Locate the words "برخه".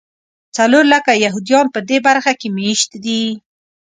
2.07-2.31